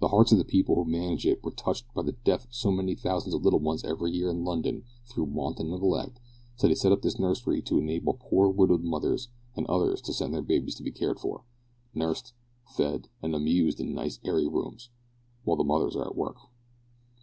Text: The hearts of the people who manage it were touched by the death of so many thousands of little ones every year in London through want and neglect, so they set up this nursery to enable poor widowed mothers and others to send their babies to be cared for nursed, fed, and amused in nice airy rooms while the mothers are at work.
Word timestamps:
The 0.00 0.08
hearts 0.08 0.32
of 0.32 0.38
the 0.38 0.44
people 0.46 0.74
who 0.74 0.86
manage 0.90 1.26
it 1.26 1.44
were 1.44 1.50
touched 1.50 1.92
by 1.92 2.00
the 2.02 2.12
death 2.24 2.46
of 2.46 2.54
so 2.54 2.70
many 2.72 2.94
thousands 2.94 3.34
of 3.34 3.44
little 3.44 3.58
ones 3.58 3.84
every 3.84 4.10
year 4.10 4.30
in 4.30 4.42
London 4.42 4.84
through 5.04 5.24
want 5.24 5.60
and 5.60 5.68
neglect, 5.70 6.18
so 6.56 6.66
they 6.66 6.74
set 6.74 6.92
up 6.92 7.02
this 7.02 7.18
nursery 7.18 7.60
to 7.64 7.76
enable 7.76 8.14
poor 8.14 8.48
widowed 8.48 8.82
mothers 8.84 9.28
and 9.54 9.66
others 9.66 10.00
to 10.00 10.14
send 10.14 10.32
their 10.32 10.40
babies 10.40 10.76
to 10.76 10.82
be 10.82 10.90
cared 10.90 11.20
for 11.20 11.42
nursed, 11.94 12.32
fed, 12.74 13.10
and 13.20 13.34
amused 13.34 13.80
in 13.80 13.94
nice 13.94 14.18
airy 14.24 14.46
rooms 14.48 14.88
while 15.44 15.58
the 15.58 15.62
mothers 15.64 15.94
are 15.94 16.06
at 16.06 16.16
work. 16.16 16.38